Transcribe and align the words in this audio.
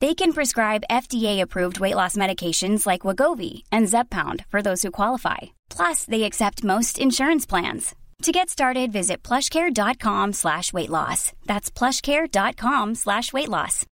They 0.00 0.14
can 0.14 0.32
prescribe 0.32 0.84
FDA-approved 0.90 1.80
weight 1.80 1.96
loss 1.96 2.16
medications 2.16 2.86
like 2.86 3.06
Wagovi 3.06 3.62
and 3.72 3.88
Zepbound 3.88 4.44
for 4.50 4.62
those 4.62 4.82
who 4.82 4.92
qualify. 4.92 5.38
Plus, 5.76 6.04
they 6.04 6.22
accept 6.22 6.62
most 6.64 6.98
insurance 6.98 7.48
plans. 7.48 7.94
To 8.22 8.32
get 8.32 8.48
started, 8.48 8.92
visit 8.92 9.22
plushcare.com 9.28 10.32
slash 10.32 10.72
weight 10.72 10.90
loss. 10.90 11.32
That's 11.46 11.70
plushcare.com 11.70 12.94
slash 12.94 13.32
weight 13.32 13.48
loss. 13.48 13.86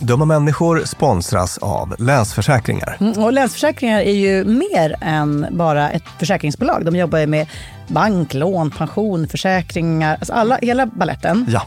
Dumma 0.00 0.24
människor 0.24 0.84
sponsras 0.84 1.58
av 1.58 1.94
Länsförsäkringar. 1.98 2.96
Mm, 3.00 3.22
och 3.22 3.32
Länsförsäkringar 3.32 4.00
är 4.00 4.14
ju 4.14 4.44
mer 4.44 4.96
än 5.00 5.46
bara 5.50 5.90
ett 5.90 6.04
försäkringsbolag. 6.18 6.84
De 6.84 6.96
jobbar 6.96 7.18
ju 7.18 7.26
med 7.26 7.46
bank, 7.88 8.34
lån, 8.34 8.70
pension, 8.70 9.28
försäkringar, 9.28 10.14
alltså 10.16 10.32
alla, 10.32 10.58
hela 10.62 10.86
balletten. 10.86 11.46
Ja. 11.48 11.66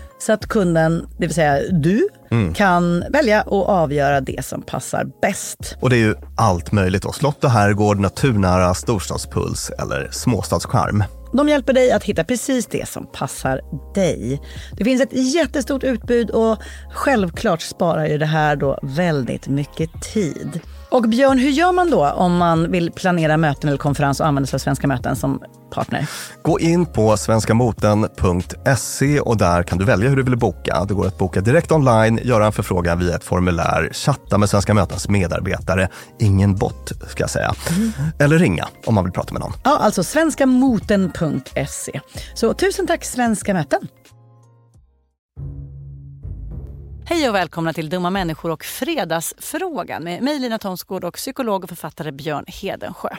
så 0.21 0.33
att 0.33 0.47
kunden, 0.47 1.07
det 1.17 1.27
vill 1.27 1.35
säga 1.35 1.59
du, 1.71 2.07
kan 2.55 3.03
välja 3.09 3.41
och 3.41 3.69
avgöra 3.69 4.21
det 4.21 4.45
som 4.45 4.61
passar 4.61 5.05
bäst. 5.21 5.77
Och 5.79 5.89
det 5.89 5.95
är 5.95 5.99
ju 5.99 6.15
allt 6.37 6.71
möjligt 6.71 7.03
då. 7.03 7.11
Slott 7.11 7.43
och 7.43 7.51
herrgård, 7.51 7.99
naturnära, 7.99 8.73
storstadspuls 8.73 9.71
eller 9.79 10.09
småstadscharm. 10.11 11.03
De 11.33 11.49
hjälper 11.49 11.73
dig 11.73 11.91
att 11.91 12.03
hitta 12.03 12.23
precis 12.23 12.65
det 12.65 12.87
som 12.87 13.05
passar 13.05 13.61
dig. 13.95 14.41
Det 14.77 14.83
finns 14.83 15.01
ett 15.01 15.33
jättestort 15.33 15.83
utbud 15.83 16.29
och 16.29 16.57
självklart 16.93 17.61
sparar 17.61 18.05
ju 18.05 18.17
det 18.17 18.25
här 18.25 18.55
då 18.55 18.79
väldigt 18.83 19.47
mycket 19.47 20.01
tid. 20.13 20.59
Och 20.89 21.09
Björn, 21.09 21.37
hur 21.37 21.49
gör 21.49 21.71
man 21.71 21.89
då 21.89 22.07
om 22.09 22.37
man 22.37 22.71
vill 22.71 22.91
planera 22.91 23.37
möten 23.37 23.67
eller 23.69 23.77
konferens 23.77 24.19
och 24.19 24.27
använda 24.27 24.47
sig 24.47 24.57
av 24.57 24.59
Svenska 24.59 24.87
möten 24.87 25.15
som 25.15 25.43
partner? 25.71 26.07
Gå 26.43 26.59
in 26.59 26.85
på 26.85 27.17
svenskamoten.se 27.17 29.19
och 29.19 29.37
där 29.37 29.63
kan 29.63 29.77
du 29.77 29.85
välja 29.85 30.09
hur 30.09 30.15
du 30.15 30.23
vill 30.23 30.37
boka. 30.37 30.85
Det 30.87 30.93
går 30.93 31.07
att 31.07 31.17
boka 31.17 31.41
direkt 31.41 31.71
online, 31.71 32.19
göra 32.23 32.45
en 32.45 32.51
förfrågan 32.51 32.99
via 32.99 33.15
ett 33.15 33.23
formulär, 33.23 33.89
chatta 33.93 34.37
med 34.37 34.49
Svenska 34.49 34.73
mötens 34.73 35.09
medarbetare, 35.09 35.89
ingen 36.19 36.55
bot 36.55 36.91
ska 37.07 37.23
jag 37.23 37.29
säga, 37.29 37.53
eller 38.19 38.39
ringa 38.39 38.67
om 38.85 38.95
man 38.95 39.03
vill 39.03 39.13
prata 39.13 39.33
med 39.33 39.41
någon. 39.41 39.53
Ja, 39.63 39.77
alltså 39.77 40.03
svenskamoten.se. 40.03 42.01
Så 42.33 42.53
tusen 42.53 42.87
tack 42.87 43.05
Svenska 43.05 43.53
möten. 43.53 43.87
Hej 47.05 47.29
och 47.29 47.35
välkomna 47.35 47.73
till 47.73 47.89
Dumma 47.89 48.09
människor 48.09 48.51
och 48.51 48.63
Fredagsfrågan 48.63 50.03
med 50.03 50.23
mig 50.23 50.39
Lina 50.39 50.57
Thomsgård 50.57 51.03
och 51.03 51.13
psykolog 51.13 51.63
och 51.63 51.69
författare 51.69 52.11
Björn 52.11 52.45
Hedensjö. 52.47 53.09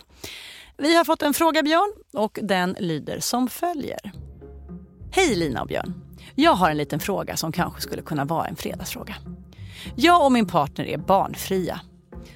Vi 0.83 0.97
har 0.97 1.05
fått 1.05 1.23
en 1.23 1.35
fråga 1.35 1.63
Björn 1.63 1.93
och 2.13 2.39
den 2.43 2.77
lyder 2.79 3.21
som 3.21 3.49
följer. 3.49 4.13
Hej 5.13 5.35
Lina 5.35 5.63
och 5.63 5.69
Björn. 5.69 5.95
Jag 6.35 6.53
har 6.53 6.71
en 6.71 6.77
liten 6.77 7.01
fråga 7.01 7.37
som 7.37 7.53
kanske 7.53 7.81
skulle 7.81 8.03
kunna 8.03 8.25
vara 8.25 8.47
en 8.47 8.57
fredagsfråga. 8.57 9.17
Jag 9.97 10.25
och 10.25 10.33
min 10.33 10.47
partner 10.47 10.85
är 10.85 10.99
barnfria. 10.99 11.81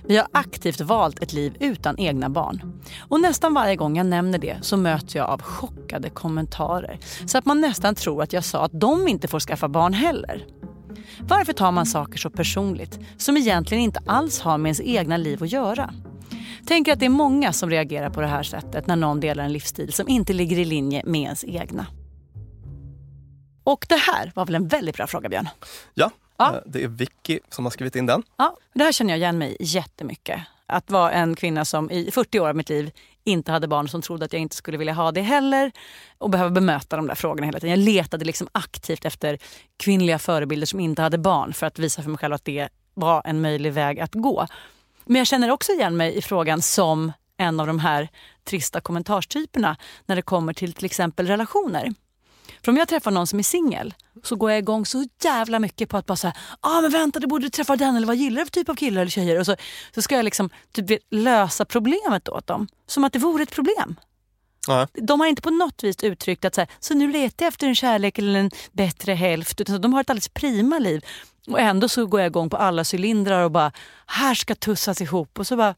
Vi 0.04 0.16
har 0.16 0.26
aktivt 0.32 0.80
valt 0.80 1.22
ett 1.22 1.32
liv 1.32 1.56
utan 1.60 1.98
egna 1.98 2.28
barn. 2.28 2.82
Och 3.08 3.20
nästan 3.20 3.54
varje 3.54 3.76
gång 3.76 3.96
jag 3.96 4.06
nämner 4.06 4.38
det 4.38 4.56
så 4.62 4.76
möts 4.76 5.14
jag 5.14 5.26
av 5.30 5.42
chockade 5.42 6.10
kommentarer. 6.10 6.98
Så 7.26 7.38
att 7.38 7.44
man 7.44 7.60
nästan 7.60 7.94
tror 7.94 8.22
att 8.22 8.32
jag 8.32 8.44
sa 8.44 8.64
att 8.64 8.80
de 8.80 9.08
inte 9.08 9.28
får 9.28 9.40
skaffa 9.40 9.68
barn 9.68 9.92
heller. 9.92 10.46
Varför 11.20 11.52
tar 11.52 11.72
man 11.72 11.86
saker 11.86 12.18
så 12.18 12.30
personligt 12.30 12.98
som 13.16 13.36
egentligen 13.36 13.84
inte 13.84 14.00
alls 14.06 14.40
har 14.40 14.58
med 14.58 14.68
ens 14.68 14.80
egna 14.80 15.16
liv 15.16 15.42
att 15.42 15.52
göra? 15.52 15.94
Tänker 16.66 16.92
att 16.92 16.98
det 17.00 17.06
är 17.06 17.10
många 17.10 17.52
som 17.52 17.70
reagerar 17.70 18.10
på 18.10 18.20
det 18.20 18.26
här 18.26 18.42
sättet 18.42 18.86
när 18.86 18.96
någon 18.96 19.20
delar 19.20 19.44
en 19.44 19.52
livsstil 19.52 19.92
som 19.92 20.08
inte 20.08 20.32
ligger 20.32 20.58
i 20.58 20.64
linje 20.64 21.02
med 21.06 21.20
ens 21.20 21.44
egna. 21.44 21.86
Och 23.64 23.86
det 23.88 23.96
här 23.96 24.32
var 24.34 24.46
väl 24.46 24.54
en 24.54 24.68
väldigt 24.68 24.96
bra 24.96 25.06
fråga 25.06 25.28
Björn? 25.28 25.48
Ja, 25.94 26.10
Ja. 26.38 26.54
eh, 26.54 26.60
det 26.66 26.82
är 26.84 26.88
Vicky 26.88 27.38
som 27.50 27.64
har 27.64 27.70
skrivit 27.70 27.96
in 27.96 28.06
den. 28.06 28.22
Ja, 28.36 28.56
det 28.74 28.84
här 28.84 28.92
känner 28.92 29.12
jag 29.12 29.18
igen 29.18 29.38
mig 29.38 29.50
i 29.60 29.64
jättemycket. 29.64 30.40
Att 30.66 30.90
vara 30.90 31.12
en 31.12 31.36
kvinna 31.36 31.64
som 31.64 31.90
i 31.90 32.10
40 32.10 32.40
år 32.40 32.48
av 32.48 32.56
mitt 32.56 32.68
liv 32.68 32.90
inte 33.24 33.52
hade 33.52 33.68
barn 33.68 33.88
som 33.88 34.02
trodde 34.02 34.24
att 34.24 34.32
jag 34.32 34.42
inte 34.42 34.56
skulle 34.56 34.78
vilja 34.78 34.92
ha 34.92 35.12
det 35.12 35.20
heller. 35.22 35.72
Och 36.18 36.30
behöva 36.30 36.50
bemöta 36.50 36.96
de 36.96 37.06
där 37.06 37.14
frågorna 37.14 37.46
hela 37.46 37.60
tiden. 37.60 37.80
Jag 37.80 37.94
letade 37.94 38.24
liksom 38.24 38.48
aktivt 38.52 39.04
efter 39.04 39.38
kvinnliga 39.76 40.18
förebilder 40.18 40.66
som 40.66 40.80
inte 40.80 41.02
hade 41.02 41.18
barn 41.18 41.52
för 41.52 41.66
att 41.66 41.78
visa 41.78 42.02
för 42.02 42.10
mig 42.10 42.18
själv 42.18 42.34
att 42.34 42.44
det 42.44 42.68
var 42.94 43.22
en 43.24 43.40
möjlig 43.40 43.72
väg 43.72 44.00
att 44.00 44.14
gå. 44.14 44.46
Men 45.06 45.18
jag 45.18 45.26
känner 45.26 45.50
också 45.50 45.72
igen 45.72 45.96
mig 45.96 46.16
i 46.16 46.22
frågan 46.22 46.62
som 46.62 47.12
en 47.36 47.60
av 47.60 47.66
de 47.66 47.78
här 47.78 48.08
trista 48.44 48.80
kommentarstyperna 48.80 49.76
när 50.06 50.16
det 50.16 50.22
kommer 50.22 50.52
till 50.52 50.72
till 50.72 50.84
exempel 50.84 51.26
relationer. 51.26 51.94
För 52.64 52.72
om 52.72 52.78
jag 52.78 52.88
träffar 52.88 53.10
någon 53.10 53.26
som 53.26 53.38
är 53.38 53.42
singel 53.42 53.94
så 54.22 54.36
går 54.36 54.50
jag 54.50 54.58
igång 54.58 54.86
så 54.86 55.08
jävla 55.22 55.58
mycket 55.58 55.88
på 55.88 55.96
att 55.96 56.06
bara 56.06 56.16
säga 56.16 56.34
ah, 56.60 56.80
men 56.80 56.90
vänta 56.90 57.18
du 57.18 57.26
borde 57.26 57.50
träffa 57.50 57.76
den 57.76 57.96
eller 57.96 58.06
vad 58.06 58.16
gillar 58.16 58.40
du 58.40 58.44
för 58.44 58.52
typ 58.52 58.68
av 58.68 58.74
killar 58.74 59.00
eller 59.00 59.10
tjejer? 59.10 59.38
Och 59.38 59.46
så, 59.46 59.56
så 59.94 60.02
ska 60.02 60.16
jag 60.16 60.24
liksom 60.24 60.50
typ 60.72 61.02
lösa 61.10 61.64
problemet 61.64 62.28
åt 62.28 62.46
dem. 62.46 62.68
Som 62.86 63.04
att 63.04 63.12
det 63.12 63.18
vore 63.18 63.42
ett 63.42 63.54
problem. 63.54 63.96
Ja. 64.66 64.88
De 64.92 65.20
har 65.20 65.26
inte 65.26 65.42
på 65.42 65.50
något 65.50 65.84
vis 65.84 65.96
uttryckt 66.02 66.44
att 66.44 66.54
så, 66.54 66.60
här, 66.60 66.70
så 66.80 66.94
nu 66.94 67.12
letar 67.12 67.44
jag 67.46 67.48
efter 67.52 67.66
en 67.66 67.74
kärlek 67.74 68.18
eller 68.18 68.40
en 68.40 68.50
bättre 68.72 69.12
hälft. 69.12 69.60
Utan 69.60 69.80
de 69.80 69.92
har 69.92 70.00
ett 70.00 70.10
alldeles 70.10 70.28
prima 70.28 70.78
liv. 70.78 71.04
Och 71.48 71.60
ändå 71.60 71.88
så 71.88 72.06
går 72.06 72.20
jag 72.20 72.26
igång 72.26 72.50
på 72.50 72.56
alla 72.56 72.84
cylindrar 72.94 73.42
och 73.44 73.50
bara 73.50 73.72
här 74.06 74.34
ska 74.34 74.54
tussas 74.54 75.00
ihop. 75.00 75.38
Och 75.38 75.46
så 75.46 75.56
bara, 75.56 75.74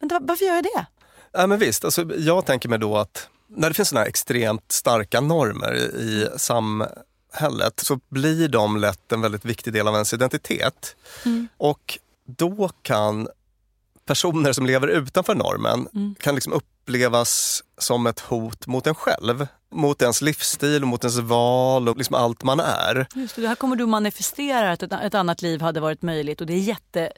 men 0.00 0.08
va- 0.08 0.20
varför 0.22 0.44
gör 0.44 0.54
jag 0.54 0.64
det? 0.64 0.86
Ja, 1.32 1.46
men 1.46 1.58
visst, 1.58 1.84
alltså, 1.84 2.04
jag 2.16 2.46
tänker 2.46 2.68
mig 2.68 2.78
då 2.78 2.96
att 2.96 3.28
när 3.48 3.68
det 3.68 3.74
finns 3.74 3.88
såna 3.88 4.00
här 4.00 4.08
extremt 4.08 4.72
starka 4.72 5.20
normer 5.20 5.74
i 5.76 6.28
samhället 6.36 7.80
så 7.82 8.00
blir 8.08 8.48
de 8.48 8.76
lätt 8.76 9.12
en 9.12 9.20
väldigt 9.20 9.44
viktig 9.44 9.72
del 9.72 9.88
av 9.88 9.94
ens 9.94 10.12
identitet. 10.14 10.96
Och 11.56 11.98
då 12.26 12.70
kan 12.82 13.28
personer 14.06 14.52
som 14.52 14.66
lever 14.66 14.88
utanför 14.88 15.34
normen 15.34 15.88
kan 16.20 16.34
liksom 16.34 16.52
upplevas 16.90 17.62
som 17.78 18.06
ett 18.06 18.20
hot 18.20 18.66
mot 18.66 18.86
en 18.86 18.94
själv. 18.94 19.46
Mot 19.72 20.02
ens 20.02 20.22
livsstil, 20.22 20.82
och 20.82 20.88
mot 20.88 21.04
ens 21.04 21.18
val 21.18 21.88
och 21.88 21.96
liksom 21.96 22.16
allt 22.16 22.42
man 22.42 22.60
är. 22.60 23.06
Just 23.14 23.36
det, 23.36 23.48
här 23.48 23.54
kommer 23.54 23.76
du 23.76 23.86
manifestera 23.86 24.72
att 24.72 24.82
ett, 24.82 24.92
ett 24.92 25.14
annat 25.14 25.42
liv 25.42 25.60
hade 25.60 25.80
varit 25.80 26.02
möjligt 26.02 26.40
och 26.40 26.46
det 26.46 26.52
är 26.52 26.58
jätte 26.58 27.12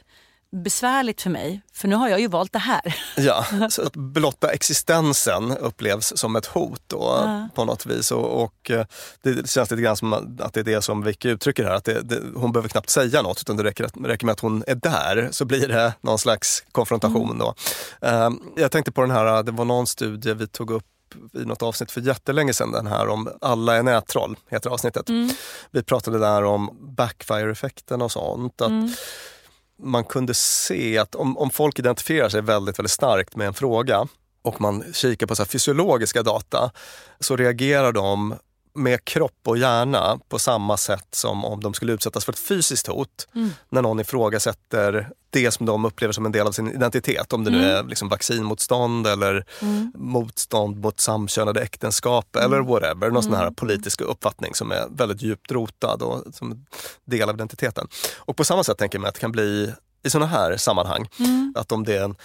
jättebesvärligt 0.53 1.21
för 1.21 1.29
mig. 1.29 1.61
För 1.73 1.87
nu 1.87 1.95
har 1.95 2.09
jag 2.09 2.19
ju 2.19 2.27
valt 2.27 2.53
det 2.53 2.59
här. 2.59 2.95
Ja, 3.17 3.45
så 3.69 3.81
att 3.81 3.95
blotta 3.95 4.51
existensen 4.51 5.57
upplevs 5.57 6.13
som 6.15 6.35
ett 6.35 6.45
hot 6.45 6.81
då, 6.87 6.97
Ja. 7.23 7.47
på 7.55 7.65
något 7.65 7.85
vis. 7.85 8.11
Och, 8.11 8.43
och 8.43 8.71
eh, 8.71 8.85
det 9.23 9.49
känns 9.49 9.71
lite 9.71 9.81
grann 9.83 9.97
som 9.97 10.13
att 10.39 10.53
det 10.53 10.59
är 10.59 10.63
det 10.63 10.81
som 10.81 11.03
Vicky 11.03 11.29
uttrycker 11.29 11.63
här. 11.63 11.73
Att 11.75 11.83
det, 11.85 12.01
det, 12.01 12.21
hon 12.35 12.51
behöver 12.51 12.69
knappt 12.69 12.89
säga 12.89 13.21
något 13.21 13.41
utan 13.41 13.57
det 13.57 13.63
räcker, 13.63 13.89
räcker 14.05 14.25
med 14.25 14.33
att 14.33 14.39
hon 14.39 14.63
är 14.67 14.75
där 14.75 15.29
så 15.31 15.45
blir 15.45 15.67
det 15.67 15.93
någon 16.01 16.19
slags 16.19 16.63
konfrontation. 16.71 17.37
Då. 17.37 17.55
Eh, 18.01 18.29
jag 18.55 18.71
tänkte 18.71 18.91
på 18.91 19.01
den 19.01 19.11
här, 19.11 19.43
det 19.43 19.51
var 19.51 19.65
någon 19.65 19.87
studie 19.87 20.33
vi 20.33 20.47
tog 20.47 20.71
upp 20.71 20.85
i 21.33 21.45
något 21.45 21.61
avsnitt 21.61 21.91
för 21.91 22.01
jättelänge 22.01 22.53
sedan, 22.53 22.71
den 22.71 22.87
här 22.87 23.07
om 23.07 23.29
alla 23.41 23.75
är 23.75 23.83
nättroll, 23.83 24.35
heter 24.49 24.69
avsnittet. 24.69 25.09
Vi 25.71 25.83
pratade 25.83 26.19
där 26.19 26.43
om 26.43 26.69
backfire-effekten 26.97 28.01
och 28.01 28.11
sånt. 28.11 28.61
Att 28.61 28.71
man 29.83 30.03
kunde 30.03 30.33
se 30.33 30.97
att 30.97 31.15
om, 31.15 31.37
om 31.37 31.49
folk 31.49 31.79
identifierar 31.79 32.29
sig 32.29 32.41
väldigt, 32.41 32.79
väldigt 32.79 32.91
starkt 32.91 33.35
med 33.35 33.47
en 33.47 33.53
fråga 33.53 34.07
och 34.41 34.61
man 34.61 34.83
kikar 34.93 35.27
på 35.27 35.35
så 35.35 35.43
här 35.43 35.47
fysiologiska 35.47 36.23
data 36.23 36.71
så 37.19 37.35
reagerar 37.35 37.91
de 37.91 38.35
med 38.75 39.05
kropp 39.05 39.39
och 39.45 39.57
hjärna 39.57 40.19
på 40.29 40.39
samma 40.39 40.77
sätt 40.77 41.07
som 41.11 41.45
om 41.45 41.59
de 41.59 41.73
skulle 41.73 41.93
utsättas 41.93 42.25
för 42.25 42.31
ett 42.31 42.39
fysiskt 42.39 42.87
hot. 42.87 43.27
När 43.69 43.81
någon 43.81 43.99
ifrågasätter 43.99 45.09
det 45.29 45.51
som 45.51 45.65
de 45.65 45.85
upplever 45.85 46.11
som 46.11 46.25
en 46.25 46.31
del 46.31 46.47
av 46.47 46.51
sin 46.51 46.71
identitet. 46.71 47.33
Om 47.33 47.43
det 47.43 47.51
nu 47.51 47.65
är 47.65 47.83
liksom 47.83 48.09
vaccinmotstånd 48.09 49.07
eller 49.07 49.45
motstånd 49.95 50.77
mot 50.77 50.99
samkönade 50.99 51.61
äktenskap 51.61 52.35
eller 52.35 52.59
whatever. 52.59 53.09
Någon 53.09 53.23
sån 53.23 53.33
här 53.33 53.51
politisk 53.51 54.01
uppfattning 54.01 54.55
som 54.55 54.71
är 54.71 54.87
väldigt 54.89 55.21
djupt 55.21 55.51
rotad 55.51 56.01
och 56.01 56.35
som 56.35 56.51
en 56.51 56.65
del 57.05 57.29
av 57.29 57.35
identiteten. 57.35 57.87
Och 58.17 58.37
på 58.37 58.43
samma 58.43 58.63
sätt 58.63 58.77
tänker 58.77 58.97
jag 58.97 59.01
mig 59.01 59.09
att 59.09 59.15
det 59.15 59.21
kan 59.21 59.31
bli 59.31 59.73
i 60.03 60.09
såna 60.09 60.25
här 60.25 60.57
sammanhang. 60.57 61.09
Att 61.55 61.71
om 61.71 61.83
det 61.83 61.97
är 61.97 62.03
en 62.03 62.15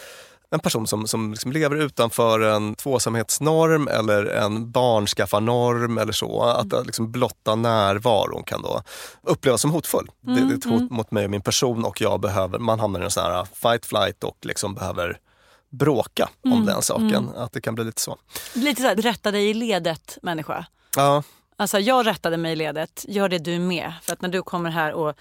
en 0.50 0.60
person 0.60 0.86
som, 0.86 1.06
som 1.06 1.30
liksom 1.30 1.52
lever 1.52 1.76
utanför 1.76 2.40
en 2.40 2.74
tvåsamhetsnorm 2.74 3.88
eller 3.88 4.24
en 4.24 4.70
barnskaffarnorm 4.70 5.98
eller 5.98 6.12
så. 6.12 6.42
Att 6.42 6.86
liksom 6.86 7.12
blotta 7.12 7.54
närvaron 7.54 8.44
kan 8.44 8.62
då 8.62 8.82
upplevas 9.22 9.60
som 9.60 9.70
hotfull. 9.70 10.10
Det, 10.20 10.32
det 10.34 10.54
är 10.54 10.58
ett 10.58 10.64
hot 10.64 10.90
mot 10.90 11.10
mig 11.10 11.24
och 11.24 11.30
min 11.30 11.42
person 11.42 11.84
och 11.84 12.00
jag 12.00 12.20
behöver, 12.20 12.58
man 12.58 12.80
hamnar 12.80 13.00
i 13.00 13.04
en 13.04 13.10
sån 13.10 13.22
här 13.24 13.46
fight 13.54 13.86
flight 13.86 14.24
och 14.24 14.36
liksom 14.42 14.74
behöver 14.74 15.18
bråka 15.70 16.28
om 16.44 16.66
den 16.66 16.82
saken. 16.82 17.30
Att 17.36 17.52
det 17.52 17.60
kan 17.60 17.74
bli 17.74 17.84
lite 17.84 18.00
så. 18.00 18.16
Lite 18.54 18.82
så 18.82 18.88
här, 18.88 18.96
rätta 18.96 19.30
dig 19.30 19.50
i 19.50 19.54
ledet 19.54 20.18
människa. 20.22 20.66
Ja, 20.96 21.22
Alltså 21.60 21.78
jag 21.78 22.06
rättade 22.06 22.36
mig 22.36 22.52
i 22.52 22.56
ledet, 22.56 23.04
gör 23.08 23.28
det 23.28 23.38
du 23.38 23.58
med. 23.58 23.92
För 24.02 24.12
att 24.12 24.22
när 24.22 24.28
du 24.28 24.42
kommer 24.42 24.70
här 24.70 24.92
och 24.92 25.14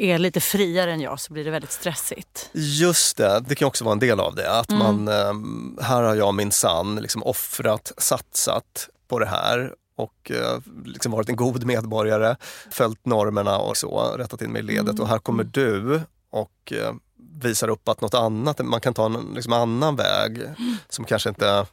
är 0.00 0.18
lite 0.18 0.40
friare 0.40 0.92
än 0.92 1.00
jag 1.00 1.20
så 1.20 1.32
blir 1.32 1.44
det 1.44 1.50
väldigt 1.50 1.72
stressigt. 1.72 2.50
Just 2.52 3.16
det, 3.16 3.44
det 3.48 3.54
kan 3.54 3.68
också 3.68 3.84
vara 3.84 3.92
en 3.92 3.98
del 3.98 4.20
av 4.20 4.34
det. 4.34 4.58
Att 4.58 4.70
man, 4.70 5.08
eh, 5.08 5.84
här 5.84 6.02
har 6.02 6.14
jag 6.14 6.34
min 6.34 6.52
sann 6.52 6.96
liksom 6.96 7.22
offrat, 7.22 7.92
satsat 7.98 8.88
på 9.08 9.18
det 9.18 9.26
här 9.26 9.74
och 9.96 10.30
eh, 10.30 10.58
liksom 10.84 11.12
varit 11.12 11.28
en 11.28 11.36
god 11.36 11.64
medborgare, 11.64 12.36
följt 12.70 13.06
normerna 13.06 13.58
och 13.58 13.76
så, 13.76 14.14
rättat 14.18 14.42
in 14.42 14.52
mig 14.52 14.60
i 14.60 14.64
ledet. 14.64 15.00
Och 15.00 15.08
här 15.08 15.18
kommer 15.18 15.44
du 15.44 16.00
och 16.30 16.72
eh, 16.72 16.92
visar 17.42 17.68
upp 17.68 17.88
att 17.88 18.00
något 18.00 18.14
annat, 18.14 18.58
man 18.64 18.80
kan 18.80 18.94
ta 18.94 19.06
en 19.06 19.32
liksom, 19.34 19.52
annan 19.52 19.96
väg 19.96 20.40
som 20.88 21.04
kanske 21.04 21.28
inte 21.28 21.66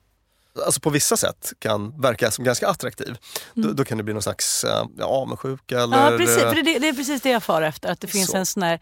Alltså 0.66 0.82
på 0.82 0.90
vissa 0.90 1.18
sätt 1.18 1.54
kan 1.60 2.02
verka 2.02 2.32
som 2.32 2.46
ganska 2.46 2.68
attraktiv. 2.68 3.18
Då, 3.54 3.72
då 3.72 3.86
kan 3.86 3.98
det 3.98 4.04
bli 4.04 4.14
någon 4.14 4.24
slags 4.24 4.64
eh, 4.64 4.86
ja, 4.98 5.06
avundsjuka 5.06 5.80
eller... 5.80 6.12
Ja 6.12 6.18
precis, 6.18 6.38
eh, 6.38 6.50
för 6.50 6.64
det, 6.64 6.80
det 6.80 6.88
är 6.88 6.94
precis 6.94 7.22
det 7.22 7.30
jag 7.30 7.44
far 7.44 7.62
efter. 7.62 7.92
Att 7.92 8.02
det 8.02 8.08
finns 8.08 8.32
Så. 8.32 8.38
en 8.38 8.46
sån 8.46 8.64
här 8.64 8.80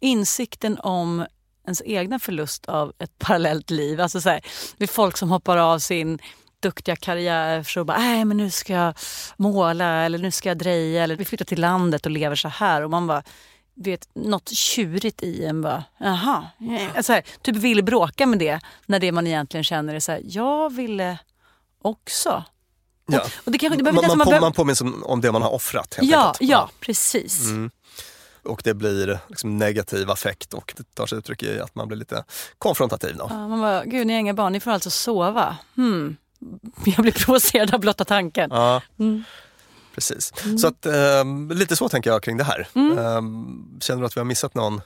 insikten 0.00 0.78
om 0.78 1.26
ens 1.66 1.82
egna 1.84 2.18
förlust 2.18 2.66
av 2.66 2.92
ett 2.98 3.10
parallellt 3.18 3.70
liv. 3.70 4.00
Alltså 4.00 4.20
så 4.20 4.28
här, 4.28 4.40
det 4.76 4.84
är 4.84 4.88
folk 4.88 5.16
som 5.16 5.30
hoppar 5.30 5.56
av 5.56 5.78
sin 5.78 6.18
duktiga 6.60 6.96
karriär 6.96 7.62
för 7.62 7.80
att 7.80 7.86
bara, 7.86 7.98
nej 7.98 8.24
men 8.24 8.36
nu 8.36 8.50
ska 8.50 8.72
jag 8.72 8.94
måla 9.36 10.04
eller 10.04 10.18
nu 10.18 10.30
ska 10.30 10.48
jag 10.48 10.58
dreja 10.58 11.04
eller 11.04 11.16
vi 11.16 11.24
flyttar 11.24 11.44
till 11.44 11.60
landet 11.60 12.06
och 12.06 12.12
lever 12.12 12.36
så 12.36 12.48
här. 12.48 12.82
Och 12.82 12.90
man 12.90 13.06
bara, 13.06 13.22
vet, 13.74 14.08
något 14.14 14.48
tjurigt 14.48 15.22
i 15.22 15.44
en 15.44 15.62
bara, 15.62 15.84
jaha. 15.98 16.46
eh." 16.94 17.02
Så 17.02 17.12
här, 17.12 17.22
typ 17.42 17.56
vill 17.56 17.84
bråka 17.84 18.26
med 18.26 18.38
det 18.38 18.60
när 18.86 18.98
det 19.00 19.12
man 19.12 19.26
egentligen 19.26 19.64
känner 19.64 19.94
är 19.94 20.00
så 20.00 20.12
här, 20.12 20.20
jag 20.24 20.72
ville 20.74 21.18
också. 21.82 22.44
ja. 23.06 23.20
Och 23.44 23.52
det 23.52 23.58
kanske, 23.58 23.82
det 23.82 23.92
man, 23.92 24.04
man, 24.18 24.18
på, 24.26 24.40
man 24.40 24.52
påminns 24.52 24.80
om, 25.04 25.20
det 25.20 25.32
man 25.32 25.42
har 25.42 25.50
offrat 25.54 25.94
helt 25.94 26.10
Ja, 26.10 26.26
enkelt. 26.26 26.50
ja, 26.50 26.70
precis. 26.80 27.48
Och 28.42 28.60
det 28.64 28.74
blir 28.74 29.18
liksom 29.28 29.58
negativ 29.58 30.10
affekt 30.10 30.54
och 30.54 30.74
det 30.76 30.94
tar 30.94 31.06
sig 31.06 31.18
uttryck 31.18 31.42
i 31.42 31.60
att 31.60 31.74
man 31.74 31.88
blir 31.88 31.98
lite 31.98 32.24
konfrontativ. 32.58 33.16
Då. 33.16 33.26
Ja, 33.30 33.48
man 33.48 33.60
bara, 33.60 33.84
gud 33.84 34.06
ni 34.06 34.12
har 34.12 34.20
inga 34.20 34.34
barn, 34.34 34.52
ni 34.52 34.60
får 34.60 34.70
alltså 34.70 34.90
sova. 34.90 35.56
Hmm. 35.76 36.16
Jag 36.84 36.96
blir 37.02 37.12
provocerad 37.12 37.74
av 37.74 37.80
blotta 37.80 38.04
tanken. 38.04 38.50
Ja, 38.52 38.82
Mm. 38.98 39.24
Precis. 39.94 40.32
Så 40.60 40.66
att, 40.66 40.86
ehm, 40.86 41.50
lite 41.54 41.76
så 41.76 41.88
tänker 41.88 42.10
jag 42.10 42.22
kring 42.22 42.36
det 42.36 42.44
här. 42.44 42.68
Mm. 42.74 42.98
Ehm, 42.98 43.80
känner 43.80 44.00
du 44.00 44.06
att 44.06 44.16
vi 44.16 44.20
har 44.20 44.24
missat 44.24 44.54
någon? 44.54 44.80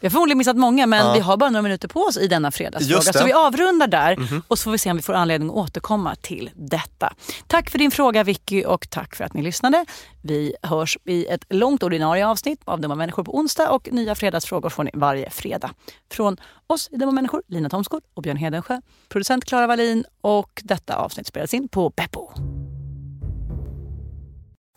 Vi 0.00 0.06
har 0.06 0.10
förmodligen 0.10 0.38
missat 0.38 0.56
många 0.56 0.86
men 0.86 1.06
Ja. 1.06 1.12
vi 1.12 1.20
har 1.20 1.36
bara 1.36 1.50
några 1.50 1.62
minuter 1.62 1.88
på 1.88 2.00
oss 2.00 2.16
i 2.16 2.26
denna 2.28 2.50
fredagsfråga. 2.50 3.02
Så 3.12 3.24
vi 3.24 3.32
avrundar 3.32 3.86
där 3.86 4.42
och 4.48 4.58
så 4.58 4.62
får 4.64 4.70
vi 4.70 4.78
se 4.78 4.90
om 4.90 4.96
vi 4.96 5.02
får 5.02 5.12
anledning 5.12 5.48
att 5.50 5.54
återkomma 5.56 6.14
till 6.14 6.50
detta. 6.54 7.12
Tack 7.46 7.70
för 7.70 7.78
din 7.78 7.90
fråga 7.90 8.24
Vicky 8.24 8.64
och 8.64 8.90
tack 8.90 9.16
för 9.16 9.24
att 9.24 9.34
ni 9.34 9.42
lyssnade. 9.42 9.86
Vi 10.22 10.54
hörs 10.62 10.98
i 11.04 11.26
ett 11.26 11.44
långt 11.48 11.82
ordinarie 11.82 12.26
avsnitt 12.26 12.60
av 12.64 12.80
Dumma 12.80 12.94
människor 12.94 13.24
på 13.24 13.36
onsdag 13.36 13.70
och 13.70 13.88
nya 13.92 14.14
fredagsfrågor 14.14 14.70
får 14.70 14.84
ni 14.84 14.90
varje 14.94 15.30
fredag. 15.30 15.70
Från 16.12 16.36
oss 16.66 16.88
i 16.92 16.96
Dumma 16.96 17.12
människor, 17.12 17.42
Lina 17.48 17.68
Thomsgård 17.68 18.02
och 18.14 18.22
Björn 18.22 18.36
Hedensjö. 18.36 18.80
Producent 19.08 19.44
Klara 19.44 19.66
Wallin 19.66 20.04
och 20.20 20.60
detta 20.64 20.96
avsnitt 20.96 21.26
spelas 21.26 21.54
in 21.54 21.68
på 21.68 21.90
Beppo. 21.90 22.30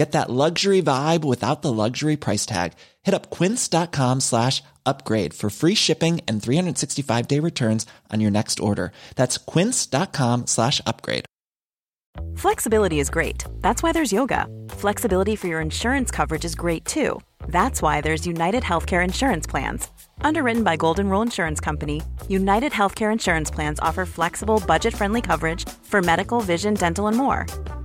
Get 0.00 0.12
that 0.12 0.30
luxury 0.30 0.80
vibe 0.80 1.26
without 1.26 1.60
the 1.60 1.70
luxury 1.70 2.16
price 2.16 2.46
tag. 2.46 2.72
Hit 3.02 3.12
up 3.12 3.28
quince.com 3.28 4.20
slash 4.20 4.62
upgrade 4.86 5.34
for 5.34 5.50
free 5.50 5.74
shipping 5.74 6.22
and 6.26 6.42
365 6.42 7.28
day 7.28 7.38
returns 7.38 7.84
on 8.10 8.20
your 8.22 8.30
next 8.30 8.60
order. 8.60 8.92
That's 9.16 9.36
quince.com 9.36 10.46
slash 10.46 10.80
upgrade. 10.86 11.26
Flexibility 12.34 12.98
is 12.98 13.10
great. 13.10 13.44
That's 13.60 13.82
why 13.82 13.92
there's 13.92 14.10
yoga. 14.10 14.46
Flexibility 14.70 15.36
for 15.36 15.48
your 15.48 15.60
insurance 15.60 16.10
coverage 16.10 16.46
is 16.46 16.54
great 16.54 16.86
too. 16.86 17.20
That's 17.48 17.82
why 17.82 18.00
there's 18.00 18.26
United 18.26 18.62
Healthcare 18.62 19.04
Insurance 19.04 19.46
Plans. 19.46 19.86
Underwritten 20.22 20.64
by 20.64 20.76
Golden 20.76 21.10
Rule 21.10 21.20
Insurance 21.20 21.60
Company, 21.60 22.00
United 22.26 22.72
Healthcare 22.72 23.12
Insurance 23.12 23.50
Plans 23.50 23.80
offer 23.80 24.06
flexible, 24.06 24.62
budget 24.66 24.94
friendly 24.94 25.20
coverage 25.20 25.68
for 25.82 26.00
medical, 26.00 26.40
vision, 26.40 26.72
dental, 26.72 27.06
and 27.08 27.18
more. 27.18 27.44